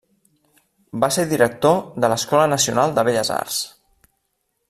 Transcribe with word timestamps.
Va 1.03 1.09
ser 1.17 1.25
director 1.33 1.77
de 2.05 2.11
l'Escola 2.13 2.47
Nacional 2.55 2.97
de 2.97 3.05
Belles 3.11 3.33
arts. 3.39 3.63